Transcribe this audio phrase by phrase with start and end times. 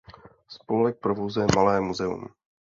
[0.49, 2.27] Spolek provozuje malé muzeum.